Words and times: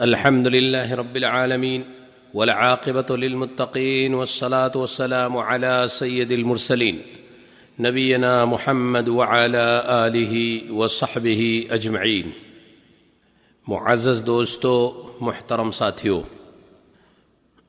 الحمد 0.00 0.46
لله 0.46 0.94
رب 0.94 1.16
العالمين 1.16 1.84
والعاقبة 2.34 3.16
للمتقين 3.16 4.14
والصلاة 4.14 4.72
والسلام 4.74 5.36
على 5.36 5.88
سيد 5.88 6.32
المرسلين 6.32 7.02
نبينا 7.78 8.44
محمد 8.44 9.08
وعلى 9.08 9.82
آله 9.88 10.62
وصحبه 10.72 11.66
أجمعين. 11.70 12.30
معزز 13.68 14.22
دوستو، 14.26 15.02
محترم 15.20 15.70
ساتھیو، 15.70 16.20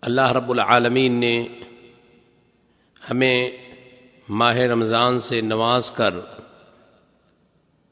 اللہ 0.01 0.31
رب 0.31 0.51
العالمین 0.51 1.11
نے 1.11 1.47
ہمیں 3.11 3.51
ماہ 4.29 4.55
رمضان 4.55 5.19
سے 5.19 5.41
نواز 5.41 5.91
کر 5.91 6.13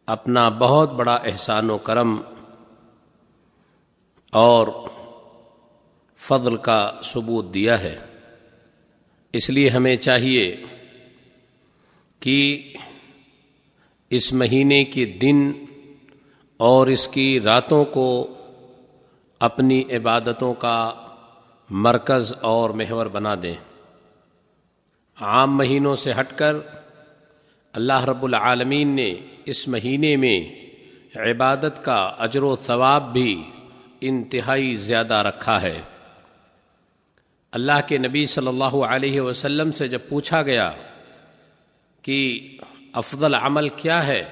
اپنا 0.06 0.50
بہت 0.50 0.94
بڑا 0.94 1.16
احسان 1.16 1.70
و 1.70 1.78
کرم 1.78 2.22
اور 4.36 4.68
فضل 6.18 6.58
کا 6.58 6.92
ثبوت 7.04 7.54
دیا 7.54 7.84
ہے۔ 7.84 8.00
اس 9.34 9.50
لیے 9.50 9.70
ہمیں 9.70 9.96
چاہیے 9.96 10.64
کہ 12.20 12.74
اس 14.10 14.34
مہینے 14.34 14.84
کے 14.84 15.06
دن 15.06 15.52
اور 16.58 16.88
اس 16.88 17.08
کی 17.08 17.40
راتوں 17.40 17.86
کو 17.86 18.28
اپنی 19.40 19.84
عبادتوں 19.92 20.54
کا 20.54 20.94
مرکز 21.70 22.34
اور 22.42 22.70
محور 22.70 23.06
بنا 23.06 23.36
دیں۔ 23.44 23.56
عام 25.22 25.58
مہینوں 25.58 25.96
سے 25.96 26.12
ہٹ 26.12 26.38
کر 26.38 26.56
اللہ 27.74 28.06
رب 28.06 28.24
العالمین 28.24 28.88
نے 28.88 29.16
اس 29.46 29.68
مہینے 29.68 30.16
میں 30.16 30.40
عبادت 31.16 31.86
کا 31.86 31.96
اجر 31.96 32.44
و 32.44 32.56
ثواب 32.56 33.14
بھی 33.14 33.44
انتہائی 34.02 34.76
زیادہ 34.76 35.14
رکھا 35.14 35.62
ہے۔ 35.62 35.82
اللہ 37.52 37.88
کے 37.88 37.98
نبی 37.98 38.26
صلی 38.26 38.48
اللہ 38.48 38.76
علیہ 38.86 39.22
وسلم 39.22 39.72
سے 39.72 39.88
جب 39.88 40.00
پوچھا 40.10 40.42
گیا 40.42 40.72
کہ 42.02 42.58
افضل 42.94 43.34
عمل 43.34 43.70
کیا 43.70 44.08
ہے، 44.08 44.24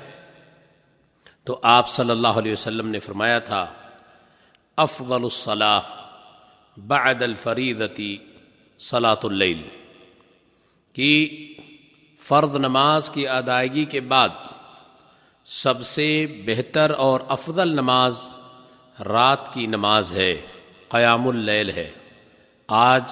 تو 1.43 1.59
آپ 1.63 1.89
صلی 1.89 2.09
اللہ 2.09 2.27
علیہ 2.27 2.51
وسلم 2.51 2.87
نے 2.87 2.99
فرمایا 2.99 3.39
تھا، 3.39 3.73
افضل 4.77 5.23
الصلاح 5.23 5.81
بعد 6.87 7.21
الفریدتی 7.21 8.17
صلاۃ 8.79 9.23
اللیل۔ 9.23 9.61
کی 10.93 11.53
فرد 12.19 12.55
نماز 12.55 13.09
کی 13.09 13.27
ادائیگی 13.27 13.85
کے 13.85 13.99
بعد 13.99 14.29
سب 15.45 15.81
سے 15.81 16.25
بہتر 16.45 16.91
اور 16.91 17.19
افضل 17.29 17.67
نماز 17.67 18.27
رات 18.99 19.53
کی 19.53 19.65
نماز 19.65 20.13
ہے، 20.13 20.41
قیام 20.89 21.27
اللیل 21.27 21.69
ہے۔ 21.69 21.89
آج 22.67 23.03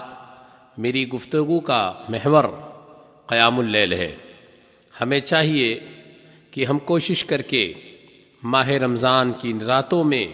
میری 0.78 1.10
گفتگو 1.10 1.60
کا 1.60 1.94
محور 2.10 2.44
قیام 3.26 3.60
اللیل 3.60 3.94
ہے۔ 3.94 4.16
ہمیں 5.02 5.20
چاہیے 5.20 5.80
کہ 6.52 6.66
ہم 6.66 6.80
کوشش 6.80 7.26
کر 7.26 7.42
کے 7.42 7.74
ماہ 8.44 8.68
رمضان 8.68 9.34
کی 9.34 9.54
راتوں 9.68 10.04
میں 10.04 10.28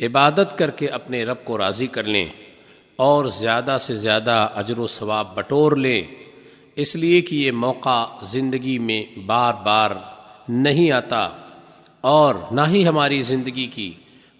عبادت 0.00 0.58
کر 0.58 0.70
کے 0.70 0.88
اپنے 0.88 1.24
رب 1.24 1.44
کو 1.44 1.58
راضی 1.58 1.86
کر 1.86 2.04
لیں 2.04 2.26
اور 2.96 3.24
زیادہ 3.24 3.76
سے 3.80 3.94
زیادہ 3.94 4.48
اجر 4.54 4.78
و 4.78 4.86
ثواب 4.86 5.34
بٹور 5.34 5.76
لیں۔ 5.76 6.02
اس 6.76 6.96
لیے 6.96 7.20
کہ 7.20 7.36
یہ 7.36 7.52
موقع 7.52 8.06
زندگی 8.22 8.78
میں 8.78 9.18
بار 9.26 9.54
بار 9.54 9.90
نہیں 10.48 10.92
آتا 10.92 11.28
اور 12.00 12.34
نہ 12.50 12.60
ہی 12.68 12.88
ہماری 12.88 13.22
زندگی 13.22 13.66
کی 13.66 13.92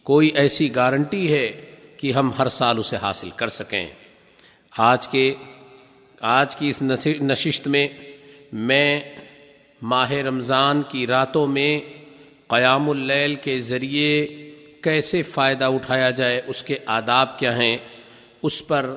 کوئی 0.04 0.28
ایسی 0.34 0.74
گارنٹی 0.74 1.32
ہے 1.32 1.64
کہ 1.96 2.12
ہم 2.12 2.30
ہر 2.38 2.48
سال 2.48 2.78
اسے 2.78 2.96
حاصل 2.96 3.30
کر 3.30 3.48
سکیں۔ 3.48 3.86
آج 4.78 5.08
کے، 5.08 5.34
آج 6.20 6.56
کی 6.56 6.68
اس 6.68 6.82
نشست 7.20 7.68
میں 7.68 7.88
میں 8.52 9.00
ماہ 9.82 10.12
رمضان 10.12 10.82
کی 10.82 11.06
راتوں 11.06 11.46
میں 11.46 11.80
قیام 12.48 12.90
اللیل 12.90 13.34
کے 13.34 13.58
ذریعے 13.58 14.26
کیسے 14.82 15.22
فائدہ 15.22 15.64
اٹھایا 15.64 16.10
جائے، 16.10 16.42
اس 16.46 16.64
کے 16.64 16.78
آداب 16.86 17.38
کیا 17.38 17.56
ہیں، 17.56 17.76
اس 18.42 18.66
پر 18.66 18.94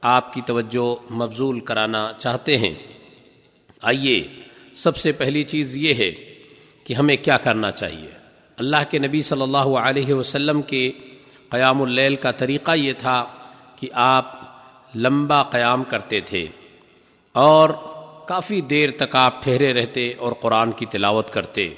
آپ 0.00 0.32
کی 0.32 0.40
توجہ 0.46 1.12
مبزول 1.12 1.60
کرانا 1.60 2.12
چاہتے 2.18 2.58
ہیں۔ 2.58 2.74
آئیے، 3.82 4.28
سب 4.74 4.96
سے 4.96 5.12
پہلی 5.12 5.42
چیز 5.42 5.76
یہ 5.76 5.94
ہے 5.94 6.10
کہ 6.84 6.94
ہمیں 6.94 7.16
کیا 7.22 7.38
کرنا 7.38 7.70
چاہیے۔ 7.70 8.25
اللہ 8.58 8.76
کے 8.90 8.98
نبی 8.98 9.22
صلی 9.22 9.42
اللہ 9.42 9.58
علیہ 9.58 10.14
وسلم 10.14 10.62
کے 10.62 10.92
قیام 11.48 11.82
اللیل 11.82 12.16
کا 12.16 12.30
طریقہ 12.30 12.70
یہ 12.76 12.92
تھا 12.98 13.24
کہ 13.76 13.88
آپ 13.92 14.34
لمبا 14.94 15.42
قیام 15.42 15.84
کرتے 15.84 16.20
تھے 16.20 16.46
اور 17.32 17.70
کافی 18.26 18.60
دیر 18.60 18.90
تک 18.96 19.16
آپ 19.16 19.42
ٹھہرے 19.42 19.72
رہتے 19.72 20.12
اور 20.18 20.32
قرآن 20.32 20.72
کی 20.72 20.86
تلاوت 20.86 21.30
کرتے۔ 21.30 21.74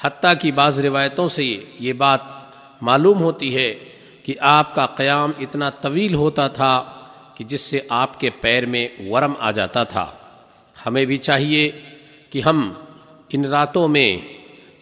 حتیٰ 0.00 0.32
کی 0.40 0.52
بعض 0.52 0.80
روایتوں 0.80 1.28
سے 1.28 1.64
یہ 1.80 1.92
بات 1.92 2.20
معلوم 2.80 3.20
ہوتی 3.20 3.56
ہے 3.56 3.74
کہ 4.22 4.34
آپ 4.40 4.74
کا 4.74 4.86
قیام 4.86 5.32
اتنا 5.38 5.70
طویل 5.70 6.14
ہوتا 6.14 6.48
تھا 6.48 7.02
کہ 7.34 7.44
جس 7.44 7.60
سے 7.60 7.80
آپ 7.88 8.20
کے 8.20 8.30
پیر 8.30 8.66
میں 8.66 8.88
ورم 9.10 9.32
آ 9.38 9.50
جاتا 9.50 9.84
تھا۔ 9.84 10.06
ہمیں 10.86 11.04
بھی 11.04 11.16
چاہیے 11.16 11.70
کہ 12.30 12.40
ہم 12.40 12.72
ان 13.28 13.44
راتوں 13.44 13.88
میں 13.88 14.16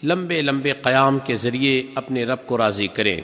لمبے 0.03 0.43
لمبے 0.43 0.73
قیام 0.73 1.19
کے 1.19 1.37
ذریعے 1.37 1.83
اپنے 1.95 2.25
رب 2.25 2.47
کو 2.47 2.59
راضی 2.59 2.87
کریں۔ 2.87 3.21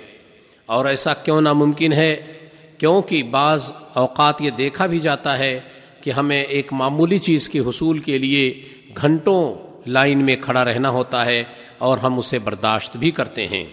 اور 0.67 0.87
ایسا 0.87 1.15
کیوں 1.15 1.41
ناممکن 1.41 1.93
ہے؟ 1.93 2.33
کیونکہ 2.79 3.23
بعض 3.23 3.73
اوقات 3.95 4.43
یہ 4.43 4.51
دیکھا 4.51 4.87
بھی 4.87 4.99
جاتا 4.99 5.39
ہے 5.39 5.61
کہ 6.01 6.11
ہمیں 6.11 6.43
ایک 6.43 6.73
معمولی 6.73 7.19
چیز 7.19 7.49
کے 7.49 7.59
حصول 7.59 7.99
کے 7.99 8.19
لیے 8.19 8.63
گھنٹوں 8.97 9.55
لائن 9.87 10.25
میں 10.25 10.37
کھڑا 10.41 10.65
رہنا 10.65 10.91
ہوتا 10.91 11.27
ہے 11.27 11.45
اور 11.79 11.99
ہم 11.99 12.19
اسے 12.19 12.39
برداشت 12.39 12.97
بھی 12.97 13.11
کرتے 13.11 13.47
ہیں۔ 13.49 13.65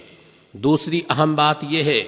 دوسری 0.51 1.01
اہم 1.09 1.35
بات 1.35 1.55
یہ 1.69 1.83
ہے 1.83 2.03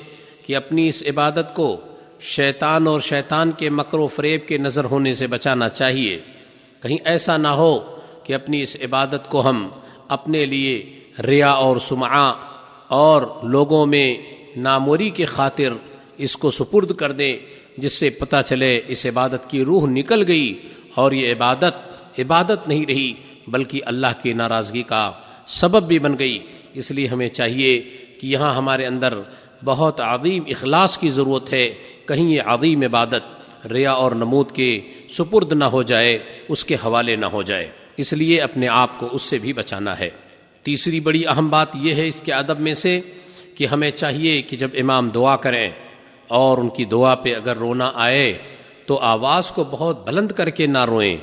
کہ 0.45 0.55
اپنی 0.55 0.87
اس 0.87 1.03
عبادت 1.07 1.55
کو 1.55 1.77
شیطان 2.19 2.87
اور 2.87 2.99
شیطان 2.99 3.51
کے 3.51 3.69
مکر 3.69 3.99
و 3.99 4.07
فریب 4.07 4.47
کے 4.47 4.57
نظر 4.57 4.83
ہونے 4.83 5.13
سے 5.13 5.27
بچانا 5.27 5.69
چاہیے۔ 5.69 6.19
کہیں 6.83 6.97
ایسا 7.05 7.37
نہ 7.37 7.47
ہو 7.47 7.97
کہ 8.23 8.33
اپنی 8.33 8.61
اس 8.61 8.77
عبادت 8.81 9.29
کو 9.29 9.49
ہم 9.49 9.69
اپنے 10.07 10.45
لیے 10.45 10.99
ریا 11.23 11.49
اور 11.49 11.77
سمعا 11.77 12.33
اور 12.87 13.21
لوگوں 13.43 13.85
میں 13.85 14.15
ناموری 14.57 15.09
کے 15.09 15.25
خاطر 15.25 15.69
اس 16.17 16.37
کو 16.37 16.51
سپرد 16.51 16.91
کر 16.91 17.11
دیں، 17.11 17.37
جس 17.77 17.93
سے 17.93 18.09
پتہ 18.09 18.35
چلے 18.45 18.81
اس 18.87 19.05
عبادت 19.05 19.49
کی 19.49 19.65
روح 19.65 19.87
نکل 19.87 20.23
گئی 20.27 20.53
اور 20.95 21.11
یہ 21.11 21.31
عبادت 21.31 21.73
عبادت 22.19 22.67
نہیں 22.67 22.85
رہی، 22.85 23.13
بلکہ 23.47 23.81
اللہ 23.85 24.07
کی 24.21 24.33
ناراضگی 24.33 24.83
کا 24.83 25.11
سبب 25.47 25.87
بھی 25.87 25.99
بن 25.99 26.19
گئی۔ 26.19 26.39
اس 26.73 26.91
لیے 26.91 27.07
ہمیں 27.07 27.27
چاہیے 27.27 27.81
کہ 28.21 28.27
یہاں 28.27 28.55
ہمارے 28.55 28.85
اندر 28.85 29.13
بہت 29.65 30.01
عظیم 30.01 30.43
اخلاص 30.47 30.97
کی 30.97 31.09
ضرورت 31.09 31.53
ہے۔ 31.53 31.73
کہیں 32.05 32.29
یہ 32.31 32.41
عظیم 32.41 32.81
عبادت 32.81 33.23
ریا 33.67 33.91
اور 33.91 34.11
نمود 34.11 34.51
کے 34.51 34.81
سپرد 35.09 35.53
نہ 35.53 35.63
ہو 35.63 35.83
جائے، 35.83 36.19
اس 36.49 36.65
کے 36.65 36.75
حوالے 36.75 37.15
نہ 37.15 37.25
ہو 37.25 37.41
جائے۔ 37.41 37.71
اس 37.97 38.13
لیے 38.13 38.41
اپنے 38.41 38.67
آپ 38.67 38.99
کو 38.99 39.07
اس 39.11 39.21
سے 39.21 39.37
بھی 39.37 39.53
بچانا 39.53 39.99
ہے۔ 39.99 40.09
تیسری 40.65 40.99
بڑی 40.99 41.23
اہم 41.27 41.49
بات 41.49 41.75
یہ 41.75 41.93
ہے 41.93 42.07
اس 42.07 42.21
کے 42.21 42.33
ادب 42.33 42.59
میں 42.59 42.73
سے 42.73 42.99
کہ 43.55 43.67
ہمیں 43.67 43.89
چاہیے 43.91 44.41
کہ 44.41 44.57
جب 44.57 44.69
امام 44.77 45.09
دعا 45.09 45.35
کریں 45.35 45.69
اور 46.27 46.57
ان 46.57 46.69
کی 46.69 46.85
دعا 46.85 47.15
پہ 47.15 47.35
اگر 47.35 47.57
رونا 47.57 47.91
آئے 47.93 48.33
تو 48.85 48.97
آواز 48.97 49.51
کو 49.51 49.63
بہت 49.63 50.07
بلند 50.07 50.31
کر 50.31 50.49
کے 50.49 50.67
نہ 50.67 50.85
روئیں، 50.85 51.17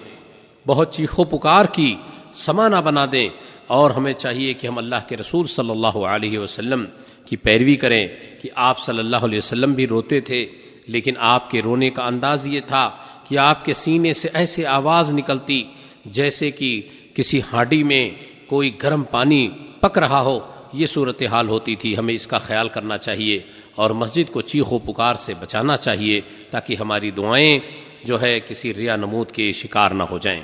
بہت 0.67 0.95
چیخو 0.95 1.25
پکار 1.25 1.65
کی 1.65 1.95
سما 2.35 2.69
نہ 2.69 2.77
بنا 2.77 3.05
دیں 3.13 3.29
اور 3.67 3.91
ہمیں 3.91 4.13
چاہیے 4.13 4.53
کہ 4.53 4.67
ہم 4.67 4.79
اللہ 4.79 5.09
کے 5.09 5.17
رسول 5.17 5.47
صلی 5.47 5.71
اللہ 5.71 5.97
علیہ 6.07 6.39
وسلم 6.39 6.85
کی 7.27 7.37
پیروی 7.37 7.77
کریں 7.77 8.07
کہ 8.43 8.49
آپ 8.55 8.79
صلی 8.79 8.99
اللہ 8.99 9.17
علیہ 9.17 9.39
وسلم 9.39 9.73
بھی 9.73 9.87
روتے 9.87 10.21
تھے، 10.21 10.47
لیکن 10.87 11.15
آپ 11.19 11.51
کے 11.51 11.63
رونے 11.63 11.91
کا 11.91 12.07
انداز 12.07 12.47
یہ 12.47 12.61
تھا 12.67 12.91
کہ 13.29 13.39
آپ 13.39 13.65
کے 13.65 13.73
سینے 13.73 14.13
سے 14.13 14.29
ایسے 14.35 14.67
آواز 14.67 15.13
نکلتی 15.13 15.63
جیسے 16.05 16.51
کہ 16.51 16.83
کسی 17.15 17.41
ہاڈی 17.53 17.83
میں 17.83 18.11
کوئی 18.47 18.71
گرم 18.83 19.03
پانی 19.03 19.49
پک 19.81 19.99
رہا 19.99 20.21
ہو، 20.21 20.41
یہ 20.73 20.87
صورت 20.87 21.23
حال 21.23 21.49
ہوتی 21.49 21.77
تھی۔ 21.77 21.97
ہمیں 21.97 22.15
اس 22.15 22.27
کا 22.27 22.39
خیال 22.39 22.69
کرنا 22.69 22.97
چاہیے 22.97 23.41
اور 23.75 23.91
مسجد 23.91 24.33
کو 24.33 24.41
چیخ 24.41 24.73
و 24.73 24.79
پکار 24.79 25.15
سے 25.15 25.35
بچانا 25.41 25.77
چاہیے 25.77 26.21
تاکہ 26.51 26.77
ہماری 26.81 27.11
دعائیں 27.11 27.59
جو 28.05 28.23
ہے 28.23 28.41
کسی 28.41 28.75
ریا 28.75 28.97
نمود 28.97 29.31
کے 29.31 29.53
شکار 29.53 29.91
نہ 29.91 30.03
ہو 30.03 30.19
جائیں۔ 30.19 30.41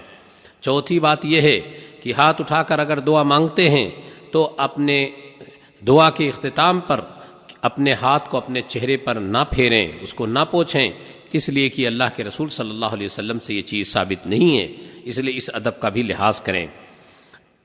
چوتھی 0.60 1.00
بات 1.00 1.26
یہ 1.26 1.40
ہے 1.40 1.60
کہ 2.00 2.12
ہاتھ 2.18 2.40
اٹھا 2.40 2.62
کر 2.62 2.78
اگر 2.78 2.98
دعا 2.98 3.22
مانگتے 3.22 3.70
ہیں 3.70 3.90
تو 4.30 4.54
اپنے 4.56 5.06
دعا 5.86 6.10
کے 6.10 6.28
اختتام 6.28 6.80
پر، 6.80 7.00
اپنے 7.62 7.92
ہاتھ 7.92 8.30
کو 8.30 8.36
اپنے 8.36 8.60
چہرے 8.68 8.96
پر 8.96 9.14
نہ 9.14 9.38
پھیریں، 9.50 9.88
اس 10.00 10.14
کو 10.14 10.26
نہ 10.26 10.38
پوچھیں۔ 10.50 10.90
اس 11.32 11.48
لیے 11.48 11.68
کہ 11.68 11.86
اللہ 11.86 12.04
کے 12.16 12.24
رسول 12.24 12.48
صلی 12.48 12.70
اللہ 12.70 12.86
علیہ 12.86 13.06
وسلم 13.06 13.38
سے 13.38 13.54
یہ 13.54 13.62
چیز 13.62 13.92
ثابت 13.92 14.26
نہیں 14.26 14.58
ہے۔ 14.58 14.68
اس 15.04 15.18
لیے 15.18 15.36
اس 15.36 15.50
ادب 15.52 15.80
کا 15.80 15.88
بھی 15.88 16.02
لحاظ 16.02 16.40
کریں۔ 16.40 16.66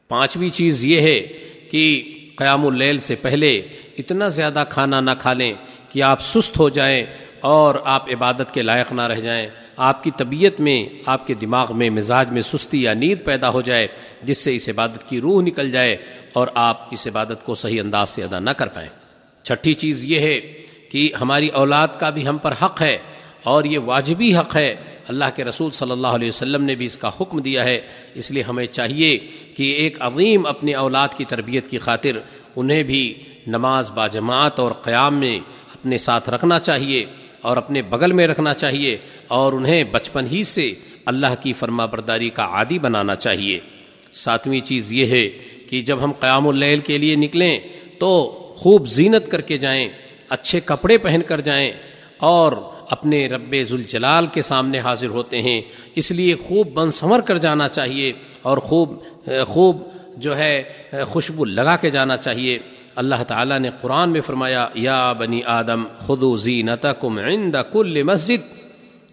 پانچویں 0.07 0.49
چیز 0.49 0.85
یہ 0.85 1.01
ہے 1.01 1.19
کہ 1.71 2.13
قیام 2.35 2.65
اللیل 2.65 2.97
سے 2.97 3.15
پہلے 3.15 3.57
اتنا 3.97 4.27
زیادہ 4.27 4.63
کھانا 4.69 5.01
نہ 5.01 5.11
کھا 5.19 5.33
لیں 5.33 5.53
کہ 5.53 5.95
کہ 5.95 6.01
آپ 6.01 6.21
سست 6.21 6.59
ہو 6.59 6.69
جائیں 6.69 7.05
اور 7.39 7.75
آپ 7.85 8.13
عبادت 8.13 8.53
کے 8.53 8.61
لائق 8.61 8.93
نہ 8.93 9.01
رہ 9.01 9.19
جائیں۔ 9.19 9.47
آپ 9.77 10.03
کی 10.03 10.11
طبیعت 10.17 10.59
میں، 10.59 10.85
آپ 11.05 11.27
کے 11.27 11.33
دماغ 11.33 11.77
میں 11.77 11.89
مزاج 11.89 12.31
میں 12.31 12.41
سستی 12.41 12.83
یا 12.83 12.93
نیند 12.93 13.25
پیدا 13.25 13.49
ہو 13.49 13.61
جائے، 13.61 13.87
جس 14.23 14.37
سے 14.37 14.55
اس 14.55 14.69
عبادت 14.69 15.09
کی 15.09 15.21
روح 15.21 15.41
نکل 15.41 15.71
جائے 15.71 15.97
اور 16.33 16.47
آپ 16.55 16.87
اس 16.91 17.07
عبادت 17.07 17.45
کو 17.45 17.55
صحیح 17.55 17.81
انداز 17.81 18.09
سے 18.09 18.23
ادا 18.23 18.39
نہ 18.39 18.49
کر 18.49 18.67
پائیں۔ 18.67 18.89
چھٹی 19.43 19.73
چیز 19.73 20.05
یہ 20.05 20.19
ہے 20.19 20.39
کہ 20.89 21.11
ہماری 21.21 21.47
اولاد 21.47 21.87
کا 21.99 22.09
بھی 22.09 22.27
ہم 22.27 22.37
پر 22.37 22.53
حق 22.61 22.81
ہے۔ 22.81 22.97
اور 23.45 23.63
یہ 23.63 23.79
واجبی 23.79 24.35
حق 24.35 24.55
ہے۔ 24.55 24.75
اللہ 25.07 25.25
کے 25.35 25.43
رسول 25.43 25.71
صلی 25.71 25.91
اللہ 25.91 26.07
علیہ 26.07 26.27
وسلم 26.27 26.63
نے 26.63 26.75
بھی 26.75 26.85
اس 26.85 26.97
کا 26.97 27.11
حکم 27.21 27.39
دیا 27.39 27.65
ہے۔ 27.65 27.81
اس 28.13 28.31
لیے 28.31 28.43
ہمیں 28.43 28.65
چاہیے 28.65 29.19
کہ 29.55 29.63
ایک 29.63 29.97
عظیم 29.99 30.45
اپنی 30.45 30.73
اولاد 30.73 31.07
کی 31.17 31.25
تربیت 31.25 31.69
کی 31.69 31.77
خاطر 31.77 32.11
انہیں 32.55 32.83
بھی 32.83 33.13
نماز 33.47 33.91
باجماعت 33.91 34.59
اور 34.59 34.71
قیام 34.71 35.19
میں 35.19 35.39
اپنے 35.73 35.97
ساتھ 35.97 36.29
رکھنا 36.29 36.59
چاہیے 36.59 37.05
اور 37.41 37.57
اپنے 37.57 37.81
بغل 37.81 38.13
میں 38.13 38.27
رکھنا 38.27 38.53
چاہیے 38.53 38.97
اور 39.27 39.53
انہیں 39.53 39.83
بچپن 39.83 40.25
ہی 40.31 40.43
سے 40.43 40.73
اللہ 41.05 41.35
کی 41.41 41.53
فرما 41.53 41.85
برداری 41.85 42.29
کا 42.29 42.43
عادی 42.43 42.79
بنانا 42.79 43.15
چاہیے۔ 43.15 43.59
ساتویں 44.11 44.59
چیز 44.59 44.93
یہ 44.93 45.05
ہے 45.05 45.29
کہ 45.69 45.81
جب 45.81 46.03
ہم 46.03 46.11
قیام 46.11 46.47
اللیل 46.47 46.79
کے 46.79 46.97
لیے 46.97 47.15
نکلیں 47.15 47.59
تو 47.99 48.31
خوب 48.57 48.87
زینت 48.87 49.31
کر 49.31 49.41
کے 49.41 49.57
جائیں، 49.57 49.89
اچھے 50.29 50.59
کپڑے 50.59 50.97
پہن 50.97 51.21
کر 51.27 51.39
جائیں 51.41 51.71
اور 52.17 52.51
اپنے 52.89 53.27
رب 53.27 53.55
ذوالجلال 53.61 54.27
کے 54.27 54.41
سامنے 54.41 54.79
حاضر 54.79 55.07
ہوتے 55.07 55.41
ہیں۔ 55.41 55.61
اس 55.95 56.11
لیے 56.11 56.35
خوب 56.35 56.67
بن 56.73 56.91
سنور 56.91 57.19
کر 57.19 57.37
جانا 57.37 57.67
چاہیے 57.67 58.13
اور 58.41 58.57
خوب 58.57 58.99
خوب 59.47 59.83
جو 60.17 60.37
ہے، 60.37 60.63
خوشبو 61.07 61.45
لگا 61.45 61.75
کے 61.75 61.89
جانا 61.89 62.17
چاہیے۔ 62.17 62.59
اللہ 62.95 63.23
تعالیٰ 63.27 63.59
نے 63.59 63.69
قرآن 63.81 64.09
میں 64.09 64.21
فرمایا، 64.21 64.67
یا 64.73 65.13
بنی 65.13 65.41
آدم 65.45 65.83
خدو 65.99 66.37
زینتکم 66.37 67.17
عند 67.17 67.55
کل 67.71 68.03
مسجد۔ 68.03 68.65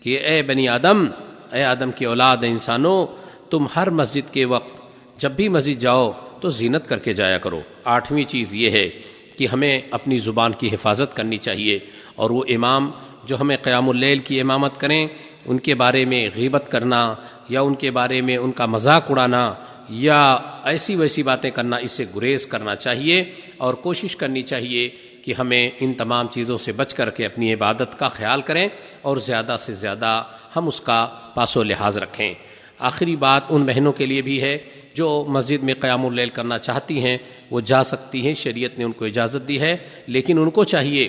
کہ 0.03 0.19
اے 0.19 0.43
بنی 0.43 0.69
آدم، 0.69 1.05
اے 1.53 1.65
آدم 1.65 1.91
کی 1.93 2.05
اولاد 2.05 2.37
انسانوں، 2.43 3.07
تم 3.51 3.67
ہر 3.77 3.91
مسجد 3.91 4.35
کے 4.35 4.45
وقت 4.45 4.83
جب 5.19 5.31
بھی 5.31 5.49
مسجد 5.49 5.81
جاؤ 5.81 6.13
تو 6.41 6.51
زینت 6.51 6.89
کر 6.89 6.99
کے 6.99 7.13
جایا 7.13 7.39
کرو۔ 7.39 7.61
آٹھویں 7.85 8.25
چیز 8.25 8.55
یہ 8.55 8.71
ہے 8.71 8.91
کہ 9.37 9.47
ہمیں 9.47 9.81
اپنی 9.91 10.19
زبان 10.19 10.53
کی 10.53 10.67
حفاظت 10.67 11.17
کرنی 11.17 11.37
چاہیے۔ 11.37 11.79
اور 12.15 12.31
وہ 12.31 12.43
امام 12.49 12.91
جو 13.25 13.41
ہمیں 13.41 13.57
قیام 13.63 13.89
اللیل 13.89 14.19
کی 14.19 14.41
امامت 14.41 14.81
کریں، 14.81 15.07
ان 15.47 15.59
کے 15.59 15.75
بارے 15.75 16.05
میں 16.05 16.29
غیبت 16.35 16.71
کرنا 16.71 17.15
یا 17.49 17.61
ان 17.61 17.75
کے 17.75 17.91
بارے 17.91 18.21
میں 18.21 18.37
ان 18.37 18.53
کا 18.53 18.67
مذاق 18.67 19.11
اڑانا 19.11 19.55
یا 19.89 20.23
ایسی 20.65 20.97
ویسی 20.97 21.23
باتیں 21.23 21.51
کرنا، 21.51 21.77
اس 21.77 21.91
سے 21.91 22.05
گریز 22.17 22.47
کرنا 22.47 22.75
چاہیے 22.75 23.23
اور 23.57 23.75
کوشش 23.75 24.17
کرنی 24.17 24.43
چاہیے 24.43 24.89
کہ 25.25 25.35
ہمیں 25.39 25.71
ان 25.81 25.93
تمام 25.95 26.29
چیزوں 26.29 26.59
سے 26.59 26.73
بچ 26.73 26.95
کر 26.95 27.11
کے 27.11 27.27
اپنی 27.27 27.55
عبادت 27.55 27.99
کا 27.99 28.09
خیال 28.09 28.43
کریں 28.43 28.69
اور 29.03 29.17
زیادہ 29.17 29.57
سے 29.59 29.73
زیادہ 29.73 30.23
ہم 30.57 30.69
اس 30.69 30.81
کا 30.81 31.07
پاس 31.35 31.57
و 31.57 31.63
لحاظ 31.63 31.99
رکھیں۔ 31.99 32.35
آخری 32.79 33.17
بات 33.17 33.43
ان 33.51 33.65
بہنوں 33.67 33.93
کے 33.93 34.07
لیے 34.07 34.23
بھی 34.23 34.43
ہے، 34.43 34.59
جو 34.95 35.25
مسجد 35.29 35.63
میں 35.63 35.75
قیام 35.81 36.07
اللیل 36.07 36.29
کرنا 36.29 36.59
چاہتی 36.59 37.05
ہیں، 37.05 37.19
وہ 37.51 37.61
جا 37.61 37.83
سکتی 37.83 38.27
ہیں، 38.27 38.35
شریعت 38.35 38.79
نے 38.79 38.85
ان 38.85 38.93
کو 38.93 39.05
اجازت 39.05 39.49
دی 39.49 39.61
ہے، 39.61 39.77
لیکن 40.07 40.39
ان 40.39 40.51
کو 40.51 40.65
چاہیے 40.65 41.09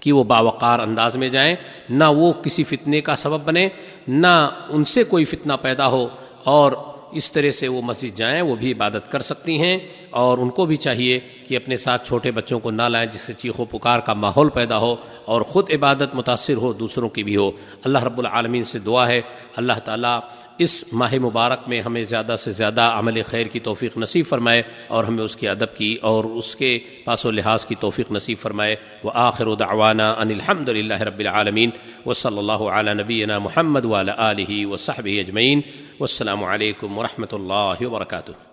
کہ 0.00 0.12
وہ 0.12 0.24
باوقار 0.24 0.78
انداز 0.78 1.16
میں 1.16 1.28
جائیں، 1.28 1.56
نہ 1.90 2.04
وہ 2.04 2.32
کسی 2.32 2.64
فتنے 2.64 3.00
کا 3.00 3.16
سبب 3.16 3.44
بنے 3.44 3.68
نہ 4.08 4.50
ان 4.68 4.84
سے 4.84 5.04
کوئی 5.04 5.24
فتنہ 5.24 5.52
پیدا 5.62 5.86
ہو 5.86 6.08
اور 6.44 6.72
اس 7.12 7.32
طرح 7.32 7.50
سے 7.50 7.68
وہ 7.68 7.82
مسجد 7.82 8.16
جائیں، 8.16 8.42
وہ 8.42 8.56
بھی 8.56 8.72
عبادت 8.72 9.12
کر 9.12 9.20
سکتی 9.20 9.58
ہیں۔ 9.58 9.78
اور 10.10 10.38
ان 10.38 10.50
کو 10.50 10.66
بھی 10.66 10.76
چاہیے 10.76 11.20
کہ 11.48 11.56
اپنے 11.56 11.76
ساتھ 11.76 12.08
چھوٹے 12.08 12.30
بچوں 12.30 12.60
کو 12.60 12.70
نہ 12.70 12.82
لائیں 12.82 13.10
جس 13.10 13.20
سے 13.20 13.32
چیخو 13.32 13.64
پکار 13.64 14.00
کا 14.00 14.12
ماحول 14.12 14.48
پیدا 14.48 14.78
ہو 14.78 14.96
اور 15.24 15.42
خود 15.42 15.70
عبادت 15.70 16.14
متاثر 16.14 16.56
ہو، 16.56 16.72
دوسروں 16.72 17.08
کی 17.08 17.22
بھی 17.22 17.36
ہو۔ 17.36 17.50
اللہ 17.84 18.04
رب 18.04 18.18
العالمین 18.18 18.64
سے 18.64 18.78
دعا 18.78 19.08
ہے۔ 19.08 19.20
اللہ 19.56 19.72
تعالیٰ 19.84 20.20
اس 20.58 20.84
ماہ 20.92 21.14
مبارک 21.14 21.68
میں 21.68 21.80
ہمیں 21.80 22.02
زیادہ 22.02 22.36
سے 22.38 22.52
زیادہ 22.52 22.80
عمل 22.80 23.22
خیر 23.26 23.46
کی 23.46 23.60
توفیق 23.60 23.98
نصیب 23.98 24.26
فرمائے 24.26 24.62
اور 24.88 25.04
ہمیں 25.04 25.24
اس 25.24 25.36
کے 25.36 25.48
ادب 25.48 25.76
کی 25.76 25.96
اور 26.02 26.24
اس 26.24 26.56
کے 26.56 26.78
پاس 27.04 27.26
و 27.26 27.30
لحاظ 27.30 27.66
کی 27.66 27.74
توفیق 27.74 28.12
نصیب 28.12 28.38
فرمائے۔ 28.38 28.76
وہ 29.04 29.10
آخر 29.14 29.54
دعوانا 29.54 30.10
ان 30.10 30.30
الحمد 30.30 30.68
للہ 30.68 31.02
رب 31.02 31.18
العالمین۔ 31.18 31.70
و 32.06 32.12
صلی 32.12 32.38
اللہ 32.38 32.52
علیہ 32.52 32.92
نبینا 32.92 33.38
محمد 33.38 33.86
علیہ 34.18 34.66
و 34.66 34.76
صحب 34.76 35.08
اجمعین۔ 35.18 35.60
والسلام 36.00 36.44
علیکم 36.44 36.98
ورحمۃ 36.98 37.32
اللہ 37.32 37.86
وبرکاتہ۔ 37.86 38.47